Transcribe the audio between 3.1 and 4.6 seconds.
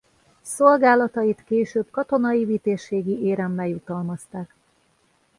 Éremmel jutalmazták.